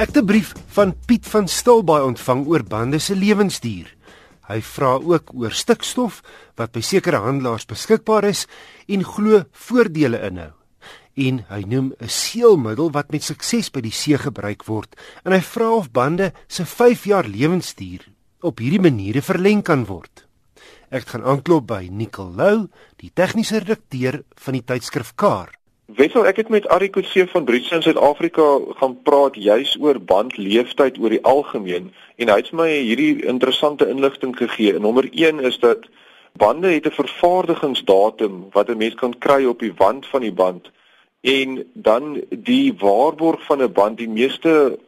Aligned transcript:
Ek 0.00 0.14
het 0.14 0.16
'n 0.16 0.24
brief 0.24 0.54
van 0.72 0.94
Piet 1.06 1.26
van 1.28 1.48
Stilbaai 1.48 2.02
ontvang 2.02 2.46
oor 2.46 2.62
bande 2.64 2.98
se 2.98 3.14
lewensduur. 3.14 3.96
Hy 4.48 4.60
vra 4.62 4.96
ook 4.96 5.34
oor 5.34 5.52
stikstof 5.52 6.22
wat 6.56 6.72
by 6.72 6.80
sekere 6.80 7.16
handelaars 7.16 7.66
beskikbaar 7.66 8.24
is 8.24 8.46
en 8.88 9.04
glo 9.04 9.44
voordele 9.52 10.20
inhou. 10.20 10.52
En 11.14 11.44
hy 11.48 11.62
noem 11.66 11.92
'n 12.00 12.08
seelmiddel 12.08 12.90
wat 12.90 13.10
met 13.10 13.22
sukses 13.22 13.70
by 13.70 13.80
die 13.80 13.92
see 13.92 14.16
gebruik 14.16 14.64
word 14.64 14.96
en 15.24 15.32
hy 15.32 15.40
vra 15.40 15.70
of 15.70 15.92
bande 15.92 16.32
se 16.48 16.64
5 16.64 17.04
jaar 17.04 17.26
lewensduur 17.28 18.00
op 18.40 18.58
hierdie 18.58 18.80
maniere 18.80 19.22
verleng 19.22 19.62
kan 19.62 19.84
word. 19.84 20.26
Ek 20.90 21.08
gaan 21.08 21.24
aanklop 21.24 21.66
by 21.66 21.88
Nicol 21.90 22.32
Lou, 22.34 22.68
die 22.96 23.10
tegniese 23.14 23.58
redakteur 23.58 24.22
van 24.34 24.52
die 24.54 24.64
tydskrif 24.64 25.12
Kar. 25.14 25.59
Wessel, 25.96 26.26
ek 26.28 26.36
het 26.36 26.50
met 26.52 26.68
Arie 26.68 26.90
Kutse 26.92 27.24
van 27.26 27.44
Britse 27.44 27.74
in 27.74 27.82
Suid-Afrika 27.82 28.44
gaan 28.78 28.92
praat 29.02 29.34
juis 29.34 29.72
oor 29.80 29.98
bandleeftyd 29.98 30.98
oor 31.00 31.10
die 31.10 31.22
algemeen 31.26 31.88
en 32.20 32.30
hy 32.30 32.36
het 32.38 32.50
my 32.54 32.68
hierdie 32.68 33.24
interessante 33.26 33.88
inligting 33.90 34.36
gegee. 34.38 34.78
Nommer 34.78 35.08
1 35.10 35.40
is 35.40 35.58
dat 35.58 35.88
bande 36.38 36.70
het 36.70 36.86
'n 36.86 36.94
vervaardigingsdatum 36.94 38.44
wat 38.52 38.70
'n 38.70 38.76
mens 38.76 38.94
kan 38.94 39.18
kry 39.18 39.44
op 39.44 39.58
die 39.58 39.72
wand 39.76 40.06
van 40.06 40.20
die 40.20 40.32
band 40.32 40.70
en 41.20 41.64
dan 41.74 42.22
die 42.30 42.74
waarborg 42.78 43.42
van 43.44 43.62
'n 43.62 43.72
band, 43.72 43.98
die 43.98 44.08
meeste 44.08 44.78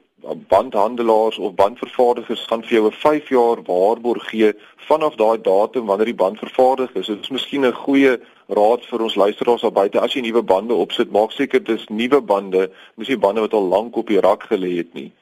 bandhandelaars 0.48 1.38
of 1.38 1.54
bandvervaardigers 1.54 2.44
gaan 2.46 2.62
vir 2.62 2.76
jou 2.76 2.86
'n 2.86 2.92
5 2.92 3.28
jaar 3.28 3.62
waarborg 3.62 4.28
gee 4.30 4.52
vanaf 4.76 5.14
daai 5.14 5.40
datum 5.40 5.86
wanneer 5.86 6.06
die 6.06 6.22
band 6.22 6.38
vervaardig 6.38 6.94
is. 6.94 7.06
Dit 7.06 7.20
is 7.20 7.28
miskien 7.28 7.66
'n 7.66 7.72
goeie 7.72 8.20
raad 8.48 8.86
vir 8.86 9.02
ons 9.02 9.14
luisteraars 9.14 9.60
daar 9.60 9.72
buite. 9.72 10.00
As 10.00 10.12
jy 10.12 10.20
nuwe 10.20 10.42
bande 10.42 10.74
opsit, 10.74 11.10
maak 11.10 11.32
seker 11.32 11.64
dis 11.64 11.88
nuwe 11.88 12.20
bande, 12.20 12.70
nie 12.94 13.16
bande 13.16 13.40
wat 13.40 13.52
al 13.52 13.68
lank 13.68 13.96
op 13.96 14.06
die 14.06 14.20
rak 14.20 14.42
gelê 14.42 14.76
het 14.76 14.94
nie. 14.94 15.12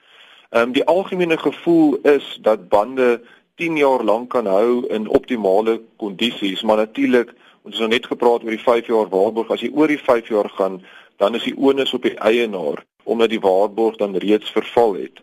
Ehm 0.50 0.62
um, 0.62 0.72
die 0.72 0.84
algemene 0.84 1.38
gevoel 1.38 1.98
is 2.02 2.38
dat 2.42 2.68
bande 2.68 3.20
10 3.56 3.76
jaar 3.76 4.04
lank 4.04 4.30
kan 4.30 4.46
hou 4.46 4.86
in 4.88 5.08
optimale 5.08 5.80
kondisies, 5.96 6.62
maar 6.62 6.76
natuurlik, 6.76 7.34
ons 7.62 7.78
het 7.78 7.78
nou 7.78 7.88
net 7.88 8.06
gepraat 8.06 8.42
oor 8.42 8.50
die 8.50 8.66
5 8.68 8.86
jaar 8.86 9.08
waarborg. 9.08 9.50
As 9.50 9.60
jy 9.60 9.70
oor 9.74 9.88
die 9.88 9.98
5 9.98 10.28
jaar 10.28 10.48
gaan, 10.48 10.82
dan 11.16 11.34
is 11.34 11.42
die 11.42 11.56
onus 11.56 11.94
op 11.94 12.02
die 12.02 12.18
eienaar 12.18 12.84
omdat 13.10 13.32
die 13.32 13.42
waarborg 13.42 13.96
dan 13.96 14.16
reeds 14.16 14.50
verval 14.50 14.94
het. 14.94 15.22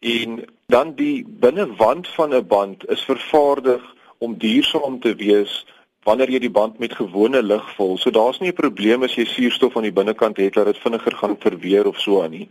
En 0.00 0.44
dan 0.66 0.94
die 0.94 1.24
binnewand 1.28 2.08
van 2.08 2.34
'n 2.34 2.46
band 2.46 2.88
is 2.88 3.04
vervaardig 3.04 3.82
om 4.18 4.38
duursaam 4.38 5.00
te 5.00 5.14
wees 5.14 5.66
wanneer 6.02 6.30
jy 6.30 6.38
die 6.38 6.50
band 6.50 6.78
met 6.78 6.96
gewone 6.96 7.42
lig 7.42 7.74
vul. 7.76 7.98
So 7.98 8.10
daar's 8.10 8.40
nie 8.40 8.48
'n 8.48 8.60
probleem 8.62 9.02
as 9.02 9.14
jy 9.14 9.24
suurstof 9.24 9.76
aan 9.76 9.88
die 9.88 9.98
binnekant 10.00 10.36
het 10.36 10.54
dat 10.54 10.66
dit 10.66 10.78
vinniger 10.78 11.16
gaan 11.16 11.36
verweer 11.38 11.86
of 11.86 12.00
so 12.00 12.22
aan 12.22 12.30
nie. 12.30 12.48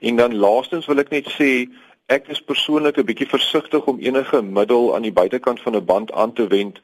En 0.00 0.16
dan 0.16 0.36
laastens 0.36 0.86
wil 0.86 0.98
ek 0.98 1.10
net 1.10 1.26
sê 1.38 1.68
ek 2.06 2.28
is 2.28 2.40
persoonlik 2.40 2.98
'n 2.98 3.04
bietjie 3.04 3.28
versigtig 3.28 3.86
om 3.86 3.98
enige 4.00 4.42
middel 4.42 4.94
aan 4.94 5.02
die 5.02 5.12
buitekant 5.12 5.60
van 5.60 5.76
'n 5.76 5.84
band 5.84 6.12
aan 6.12 6.32
te 6.32 6.46
wend 6.46 6.80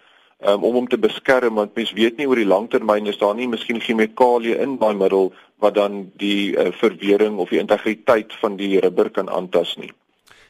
um, 0.47 0.65
om 0.65 0.75
hom 0.75 0.89
te 0.89 0.99
beskerm 0.99 1.55
want 1.55 1.75
mens 1.77 1.93
weet 1.93 2.17
nie 2.17 2.29
oor 2.29 2.41
die 2.41 2.49
langtermyn 2.49 3.07
is 3.07 3.19
daar 3.19 3.35
nie 3.35 3.49
miskien 3.49 3.81
chemikalieë 3.81 4.61
in 4.65 4.79
daai 4.79 4.95
middel 4.95 5.33
wat 5.63 5.75
dan 5.75 6.11
die 6.21 6.57
uh, 6.57 6.73
verwering 6.81 7.39
of 7.39 7.49
die 7.49 7.59
integriteit 7.63 8.33
van 8.41 8.57
die 8.57 8.79
rubber 8.81 9.11
kan 9.11 9.31
aantas 9.31 9.77
nie. 9.77 9.93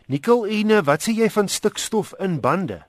Nikkel 0.07 0.47
en 0.47 0.75
wat 0.85 1.07
sê 1.07 1.15
jy 1.17 1.31
van 1.33 1.49
stikstof 1.49 2.13
in 2.21 2.41
bande? 2.41 2.83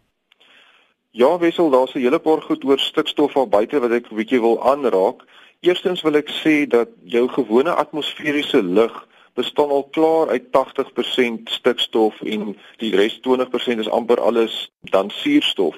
Ja, 1.16 1.38
wissel, 1.40 1.70
daar's 1.72 1.96
'n 1.96 2.04
hele 2.04 2.20
paar 2.20 2.42
goed 2.42 2.66
oor 2.66 2.80
stikstof 2.80 3.36
al 3.36 3.48
buite 3.48 3.80
wat 3.80 3.92
ek 3.92 4.12
'n 4.12 4.16
bietjie 4.16 4.42
wil 4.42 4.60
aanraak. 4.64 5.24
Eerstens 5.62 6.02
wil 6.02 6.16
ek 6.16 6.30
sê 6.30 6.68
dat 6.68 6.90
jou 7.04 7.28
gewone 7.28 7.72
atmosferiese 7.72 8.64
lug 8.64 9.08
bestaan 9.36 9.70
al 9.70 9.84
klaar 9.92 10.30
uit 10.30 10.44
80% 10.52 11.52
stikstof 11.52 12.22
en 12.22 12.56
die 12.82 12.96
res 12.96 13.20
20% 13.28 13.84
is 13.84 13.90
amper 13.90 14.22
alles 14.22 14.72
dan 14.92 15.10
suurstof. 15.10 15.76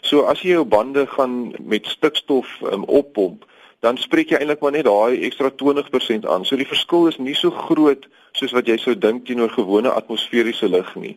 So 0.00 0.24
as 0.30 0.42
jy 0.42 0.54
jou 0.56 0.64
bande 0.64 1.06
gaan 1.06 1.54
met 1.58 1.86
stikstof 1.86 2.48
um, 2.72 2.84
oppomp, 2.84 3.44
dan 3.80 3.96
spreek 3.96 4.32
jy 4.32 4.40
eintlik 4.40 4.60
maar 4.60 4.74
net 4.76 4.84
daai 4.84 5.22
ekstra 5.24 5.48
20% 5.62 6.26
aan. 6.28 6.44
So 6.44 6.56
die 6.60 6.68
verskil 6.68 7.08
is 7.08 7.16
nie 7.18 7.36
so 7.36 7.50
groot 7.50 8.06
soos 8.36 8.52
wat 8.54 8.68
jy 8.68 8.76
sou 8.78 8.92
dink 8.94 9.24
teenoor 9.26 9.50
gewone 9.54 9.90
atmosferiese 9.90 10.68
lug 10.70 10.90
nie. 11.00 11.14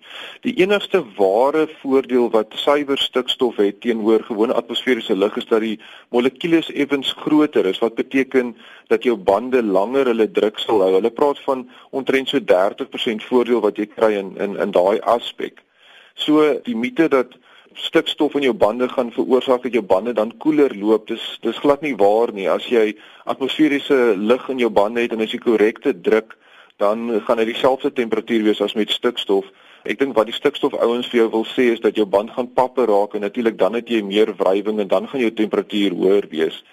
Die 0.47 0.55
enigste 0.63 1.03
ware 1.17 1.67
voordeel 1.81 2.31
wat 2.33 2.55
suiwer 2.57 2.97
stikstof 2.97 3.59
het 3.61 3.81
teenoor 3.83 4.23
gewone 4.29 4.55
atmosferiese 4.57 5.15
lug 5.15 5.35
is 5.37 5.49
dat 5.51 5.61
die 5.65 5.75
molekules 6.15 6.71
effens 6.71 7.11
groter 7.19 7.67
is 7.69 7.81
wat 7.83 7.99
beteken 7.99 8.55
dat 8.89 9.03
jou 9.03 9.17
bande 9.17 9.61
langer 9.63 10.09
hulle 10.13 10.29
druk 10.31 10.59
sal 10.63 10.81
hou. 10.85 10.93
Hulle 10.95 11.11
praat 11.11 11.43
van 11.45 11.67
omtrent 11.91 12.31
so 12.31 12.39
30% 12.39 13.27
voordeel 13.27 13.61
wat 13.67 13.77
jy 13.77 13.91
kry 13.91 14.15
in 14.23 14.35
in 14.39 14.55
in 14.55 14.71
daai 14.71 15.03
aspek. 15.03 15.59
So 16.15 16.47
die 16.63 16.77
mite 16.79 17.11
dat 17.11 17.35
stikstof 17.75 18.35
in 18.35 18.41
jou 18.47 18.53
bande 18.53 18.89
gaan 18.89 19.11
veroorsaak 19.11 19.63
dat 19.63 19.73
jou 19.73 19.83
bande 19.83 20.13
dan 20.13 20.37
koeler 20.37 20.75
loop. 20.77 21.07
Dis 21.07 21.37
dis 21.41 21.57
glad 21.57 21.81
nie 21.81 21.95
waar 21.95 22.33
nie. 22.33 22.49
As 22.49 22.65
jy 22.69 22.95
atmosferiese 23.25 24.13
lug 24.17 24.49
in 24.49 24.59
jou 24.59 24.69
bande 24.69 25.01
het 25.01 25.11
en 25.11 25.21
as 25.21 25.31
jy 25.31 25.39
korrekte 25.43 25.93
druk, 26.01 26.37
dan 26.77 27.21
gaan 27.25 27.37
dit 27.37 27.53
dieselfde 27.53 27.93
temperatuur 27.93 28.43
wees 28.43 28.61
as 28.61 28.73
met 28.73 28.91
stikstof. 28.91 29.45
Ek 29.83 29.99
dink 29.99 30.15
wat 30.15 30.29
die 30.29 30.35
stikstof 30.35 30.73
ouens 30.79 31.09
vir 31.11 31.23
jou 31.23 31.29
wil 31.33 31.45
sê 31.47 31.73
is 31.73 31.81
dat 31.83 31.97
jou 31.99 32.05
band 32.07 32.31
gaan 32.31 32.53
pappe 32.55 32.85
raak 32.87 33.15
en 33.15 33.25
natuurlik 33.25 33.57
dan 33.59 33.75
het 33.75 33.89
jy 33.89 34.01
meer 34.01 34.31
wrywing 34.39 34.79
en 34.79 34.87
dan 34.87 35.07
gaan 35.07 35.19
jou 35.19 35.33
temperatuur 35.33 35.91
hoër 35.99 36.29
wees. 36.31 36.63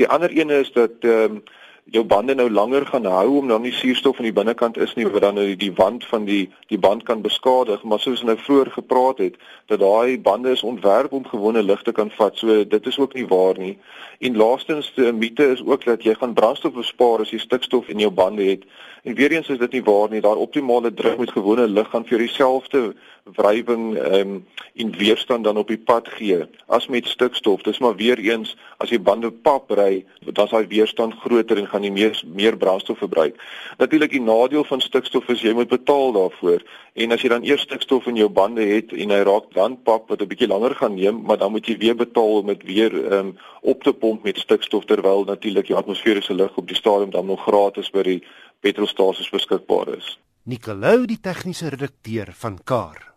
Die 0.00 0.08
ander 0.08 0.32
een 0.32 0.50
is 0.50 0.72
dat 0.72 1.04
ehm 1.04 1.38
um, 1.38 1.44
jou 1.84 2.04
bande 2.04 2.34
nou 2.34 2.50
langer 2.50 2.86
gaan 2.86 3.04
hou 3.04 3.36
om 3.38 3.48
dan 3.48 3.62
nie 3.62 3.72
suurstof 3.72 4.18
aan 4.18 4.28
die 4.28 4.36
binnekant 4.36 4.78
is 4.80 4.94
nie 4.96 5.04
wat 5.06 5.22
dan 5.22 5.36
nou 5.36 5.46
die 5.56 5.72
wand 5.76 6.04
van 6.08 6.24
die 6.24 6.48
die 6.72 6.78
band 6.78 7.02
kan 7.02 7.20
beskadig. 7.22 7.82
Maar 7.82 8.00
soos 8.00 8.22
ons 8.22 8.30
nou 8.30 8.36
vroeër 8.40 8.70
gepraat 8.72 9.18
het 9.18 9.36
dat 9.68 9.80
daai 9.80 10.20
bande 10.20 10.50
is 10.50 10.62
ontwerp 10.62 11.12
om 11.12 11.26
gewone 11.28 11.62
lig 11.62 11.82
te 11.82 11.92
kan 11.92 12.10
vat. 12.16 12.38
So 12.38 12.64
dit 12.64 12.86
is 12.86 12.98
ook 12.98 13.14
nie 13.14 13.26
waar 13.28 13.58
nie. 13.58 13.78
En 14.18 14.36
laastens 14.36 14.92
die 14.96 15.12
mite 15.12 15.50
is 15.52 15.64
ook 15.64 15.84
dat 15.84 16.02
jy 16.02 16.14
gaan 16.14 16.34
brandstof 16.34 16.72
bespaar 16.72 17.20
as 17.20 17.30
jy 17.30 17.38
stikstof 17.38 17.88
in 17.88 18.00
jou 18.00 18.10
bande 18.10 18.44
het. 18.44 18.64
En 19.04 19.14
weer 19.14 19.32
eens 19.32 19.48
is 19.48 19.58
dit 19.58 19.72
nie 19.72 19.84
waar 19.84 20.08
nie. 20.10 20.20
Daar 20.20 20.40
optimale 20.40 20.94
druk 20.94 21.18
met 21.18 21.30
gewone 21.36 21.68
lig 21.68 21.90
gaan 21.90 22.06
vir 22.08 22.18
dieselfde 22.24 22.94
wrywing 23.24 23.96
um, 23.96 24.46
en 24.74 24.96
weerstand 24.96 25.44
dan 25.44 25.56
op 25.56 25.68
die 25.68 25.78
pad 25.78 26.08
gee 26.08 26.44
as 26.66 26.88
met 26.88 27.06
stikstof. 27.06 27.62
Dis 27.62 27.78
maar 27.78 27.96
weer 27.96 28.18
eens 28.18 28.56
as 28.78 28.92
jy 28.92 29.00
bande 29.00 29.30
pap 29.30 29.70
ry, 29.70 30.04
dan 30.24 30.44
is 30.44 30.52
daai 30.52 30.66
weerstand 30.68 31.20
groter 31.20 31.60
en 31.60 31.68
gaan 31.74 31.84
jy 31.84 31.90
meer 31.90 32.14
meer 32.24 32.56
brandstof 32.56 33.02
verbruik. 33.02 33.34
Natuurlik 33.82 34.14
die 34.14 34.22
nadeel 34.22 34.64
van 34.70 34.80
stikstof 34.80 35.26
is 35.34 35.42
jy 35.42 35.52
moet 35.58 35.72
betaal 35.72 36.14
daarvoor. 36.14 36.62
En 36.94 37.12
as 37.12 37.26
jy 37.26 37.32
dan 37.32 37.44
eers 37.44 37.66
stikstof 37.66 38.06
in 38.06 38.20
jou 38.20 38.28
bande 38.30 38.62
het 38.62 38.94
en 38.94 39.10
hy 39.10 39.20
raak 39.26 39.50
dan 39.58 39.74
pap 39.82 40.08
wat 40.08 40.22
'n 40.22 40.30
bietjie 40.30 40.48
langer 40.48 40.74
gaan 40.78 40.94
neem, 40.94 41.22
maar 41.26 41.38
dan 41.38 41.50
moet 41.50 41.66
jy 41.66 41.76
weer 41.78 41.96
betaal 41.96 42.38
om 42.40 42.46
dit 42.46 42.62
weer 42.62 42.94
um, 43.12 43.36
op 43.62 43.82
te 43.82 43.92
pomp 43.92 44.24
met 44.24 44.38
stikstof 44.38 44.84
terwyl 44.84 45.24
natuurlik 45.24 45.66
die 45.66 45.76
atmosferiese 45.76 46.34
lug 46.34 46.56
op 46.56 46.68
die 46.68 46.76
stadium 46.76 47.10
dan 47.10 47.26
nog 47.26 47.42
gratis 47.42 47.90
by 47.90 48.02
die 48.02 48.22
petrolstasies 48.60 49.30
beskikbaar 49.30 49.96
is. 49.96 50.18
Nicolou 50.44 51.06
die 51.06 51.20
tegniese 51.20 51.68
redakteur 51.72 52.32
van 52.36 52.58
Kar. 52.64 53.14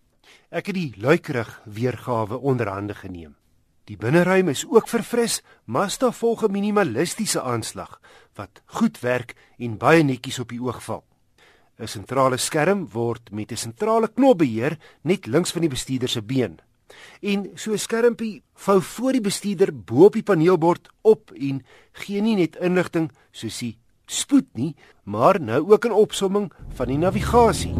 Ek 0.50 0.66
het 0.66 0.74
die 0.74 0.94
luikerig 0.96 1.62
weergawe 1.64 2.36
onderhande 2.38 2.94
geneem. 2.94 3.36
Die 3.84 3.96
binneruim 3.96 4.48
is 4.48 4.66
ook 4.66 4.88
verfris, 4.88 5.42
Mazda 5.64 6.10
volg 6.10 6.42
'n 6.42 6.50
minimalistiese 6.50 7.42
aanslag 7.42 8.00
wat 8.34 8.62
goed 8.64 9.00
werk 9.00 9.36
en 9.58 9.78
baie 9.78 10.02
netjies 10.02 10.38
op 10.38 10.48
die 10.48 10.62
oog 10.62 10.82
val. 10.82 11.04
'n 11.78 11.86
Sentrale 11.86 12.36
skerm 12.36 12.86
word 12.92 13.30
met 13.30 13.52
'n 13.52 13.56
sentrale 13.56 14.08
knop 14.08 14.38
beheer 14.38 14.78
net 15.02 15.26
links 15.26 15.52
van 15.52 15.60
die 15.60 15.70
bestuurder 15.70 16.08
se 16.08 16.22
been. 16.22 16.58
En 17.20 17.50
so 17.54 17.72
'n 17.72 17.78
skermpie 17.78 18.42
vou 18.54 18.80
voor 18.82 19.12
die 19.12 19.20
bestuurder 19.20 19.70
bo 19.72 20.04
op 20.04 20.12
die 20.12 20.22
paneelbord 20.22 20.88
op 21.02 21.30
en 21.34 21.64
gee 21.92 22.20
nie 22.20 22.36
net 22.36 22.56
inligting 22.56 23.10
soos 23.30 23.58
die 23.58 23.76
spoed 24.06 24.46
nie, 24.54 24.74
maar 25.04 25.40
nou 25.40 25.72
ook 25.72 25.84
'n 25.84 25.92
opsomming 25.92 26.52
van 26.74 26.86
die 26.86 26.98
navigasie. 26.98 27.74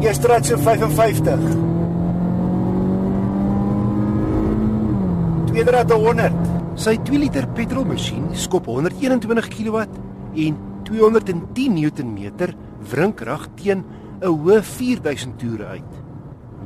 Eerstraat 0.00 0.46
so 0.46 0.56
55 0.58 1.72
eerder 5.54 5.74
as 5.74 5.92
100. 5.92 6.32
Sy 6.74 6.96
2 7.04 7.18
liter 7.18 7.46
petrolmasjien 7.48 8.34
skop 8.34 8.66
121 8.66 9.48
kW 9.48 9.86
en 10.34 10.56
210 10.84 11.74
Nm 11.74 12.54
wrinkrag 12.90 13.48
teen 13.56 13.84
'n 14.20 14.26
hoë 14.26 14.62
4000 14.62 15.38
toere 15.38 15.66
uit. 15.66 15.92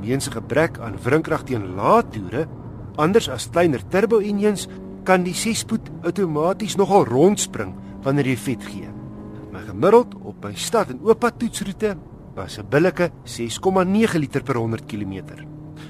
Weens 0.01 0.29
'n 0.29 0.33
gebrek 0.33 0.79
aan 0.79 0.99
wrinkrag 1.03 1.43
teen 1.45 1.75
lae 1.75 2.03
toere, 2.11 2.47
anders 2.97 3.29
as 3.29 3.51
kleiner 3.51 3.83
turbo 3.89 4.19
engines, 4.19 4.69
kan 5.05 5.23
die 5.23 5.35
6-spoed 5.35 5.91
outomaties 6.03 6.77
nogal 6.77 7.05
rondspring 7.05 7.75
wanneer 8.03 8.27
jy 8.27 8.37
vet 8.37 8.63
gee. 8.63 8.89
My 9.53 9.61
gemiddeld 9.61 10.15
op 10.23 10.45
my 10.45 10.55
stad 10.55 10.91
en 10.91 11.01
ooppad 11.03 11.39
toetsroete 11.39 11.97
was 12.35 12.59
'n 12.59 12.69
billike 12.69 13.11
6,9 13.25 14.19
liter 14.19 14.43
per 14.43 14.57
100 14.57 14.87
km. 14.87 15.23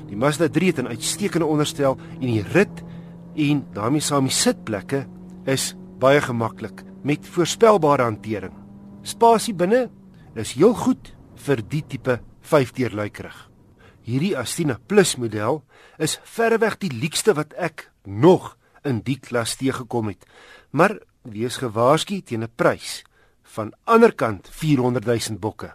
Die 0.06 0.16
Mazda 0.16 0.48
3 0.48 0.66
het 0.66 0.78
'n 0.78 0.86
uitstekende 0.86 1.46
onderstel 1.46 1.96
en 2.20 2.26
die 2.26 2.42
rit 2.42 2.84
en 3.34 3.66
daarmee 3.72 4.00
saam 4.00 4.24
die 4.24 4.32
sitplekke 4.32 5.06
is 5.44 5.76
baie 5.98 6.20
gemaklik 6.20 6.87
met 7.02 7.26
voorspelbare 7.26 8.02
hantering. 8.02 8.54
Spasie 9.02 9.54
binne 9.54 9.88
is 10.34 10.54
heel 10.58 10.74
goed 10.74 11.12
vir 11.44 11.62
die 11.62 11.84
tipe 11.86 12.18
5-deur 12.42 12.94
luikerig. 12.94 13.36
Hierdie 14.08 14.36
Astina 14.40 14.78
Plus 14.88 15.16
model 15.20 15.62
is 15.98 16.18
verreweg 16.24 16.78
die 16.80 16.92
leukste 16.92 17.34
wat 17.36 17.52
ek 17.60 17.90
nog 18.04 18.54
in 18.88 19.02
die 19.04 19.18
klas 19.20 19.56
teëgekom 19.60 20.12
het. 20.12 20.24
Maar 20.70 20.96
wees 21.28 21.58
gewaarsku 21.60 22.22
teen 22.22 22.42
'n 22.42 22.54
prys 22.56 23.04
van 23.54 23.72
anderkant 23.84 24.48
400 24.50 25.04
000 25.04 25.38
bokke. 25.38 25.74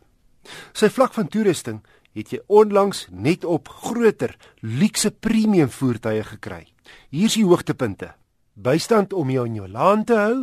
Sy 0.74 0.90
vlak 0.90 1.14
van 1.14 1.28
toerusting 1.28 1.84
het 2.14 2.30
jy 2.34 2.40
onlangs 2.48 3.08
net 3.12 3.46
op 3.46 3.68
groter, 3.68 4.36
luukse 4.62 5.12
premium 5.12 5.70
voertuie 5.70 6.24
gekry. 6.24 6.68
Hier 7.10 7.26
is 7.26 7.34
die 7.34 7.46
hoogtepunte. 7.46 8.14
Bystand 8.54 9.14
om 9.14 9.30
jou 9.34 9.46
in 9.48 9.56
jou 9.58 9.68
laan 9.68 10.04
te 10.06 10.14
hou, 10.14 10.36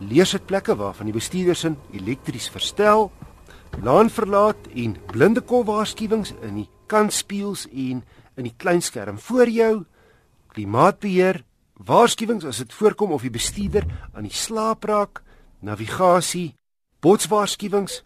leersitplekke 0.00 0.72
waarvan 0.78 1.10
die 1.10 1.12
bestuurdersin 1.12 1.76
elektries 1.92 2.48
verstel, 2.48 3.10
laanverlaat 3.84 4.70
en 4.72 4.96
blinde 5.12 5.42
kol 5.44 5.66
waarskuwings 5.68 6.32
in 6.48 6.62
die 6.62 6.68
kantspieëls 6.88 7.66
en 7.68 8.00
in 8.40 8.48
die 8.48 8.54
kleinskerm 8.56 9.20
voor 9.20 9.52
jou, 9.52 9.84
klimaatbeheer, 10.56 11.42
waarskuwings 11.76 12.48
as 12.48 12.64
dit 12.64 12.72
voorkom 12.72 13.12
of 13.12 13.26
die 13.26 13.36
bestuurder 13.36 13.84
aan 14.14 14.24
die 14.24 14.34
slaap 14.34 14.88
raak, 14.88 15.20
navigasie, 15.60 16.54
botswaarskuwings 17.04 18.00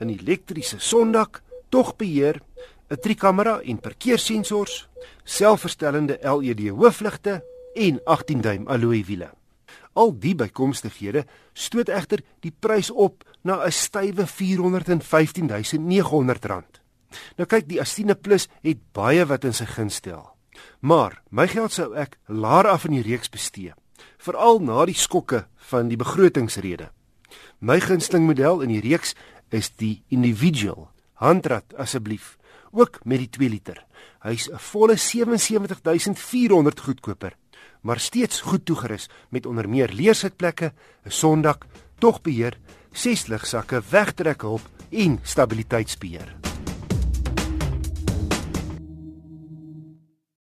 in 0.00 0.16
elektriese 0.16 0.80
sondak, 0.80 1.42
togbeheer, 1.68 2.40
'n 2.88 2.96
driekamera 2.96 3.60
en 3.60 3.78
parkeersensors, 3.78 4.88
selfverstellende 5.24 6.18
LED 6.22 6.68
hoofligte 6.68 7.42
en 7.74 8.00
18 8.04 8.40
duim 8.40 8.66
alloy 8.66 9.04
wiele. 9.04 9.30
Al 9.94 10.18
die 10.18 10.34
bykomstighede 10.34 11.24
stoot 11.52 11.88
egter 11.88 12.20
die 12.42 12.52
prys 12.60 12.90
op 12.90 13.24
na 13.42 13.64
'n 13.64 13.72
stywe 13.72 14.26
415900 14.26 16.44
rand. 16.44 16.80
Nou 17.36 17.46
kyk, 17.46 17.68
die 17.68 17.80
Astina 17.80 18.14
Plus 18.14 18.48
het 18.62 18.78
baie 18.92 19.26
wat 19.26 19.44
in 19.44 19.52
sy 19.52 19.64
guns 19.64 19.94
stel. 19.94 20.36
Maar 20.80 21.22
my 21.30 21.48
geld 21.48 21.72
sou 21.72 21.94
ek 21.94 22.18
laer 22.26 22.66
af 22.66 22.84
in 22.84 22.92
die 22.92 23.02
reeks 23.02 23.28
bestee, 23.28 23.72
veral 24.18 24.60
na 24.60 24.84
die 24.84 24.98
skokke 24.98 25.46
van 25.70 25.88
die 25.88 25.96
begrotingsrede. 25.96 26.90
My 27.58 27.80
gunsteling 27.80 28.26
model 28.26 28.60
in 28.60 28.68
die 28.68 28.80
reeks 28.80 29.14
is 29.50 29.70
die 29.70 30.02
Individual. 30.08 30.88
Handrat 31.14 31.74
asseblief, 31.78 32.38
ook 32.72 32.98
met 33.04 33.18
die 33.18 33.30
2 33.30 33.48
liter. 33.48 33.86
Hy's 34.22 34.50
'n 34.50 34.58
volle 34.58 34.96
77400 34.96 36.80
goedkoper 36.80 37.36
maar 37.84 38.00
steeds 38.00 38.40
goed 38.40 38.64
toegerus 38.64 39.08
met 39.28 39.46
onder 39.46 39.68
meer 39.68 39.92
leersitplekke, 39.92 40.72
'n 41.04 41.10
sondak, 41.10 41.66
togbeheer, 41.98 42.58
ses 42.92 43.26
ligsakke, 43.26 43.82
wegtrekhulp 43.90 44.62
en 44.90 45.18
stabiliteitsbeheer. 45.22 46.53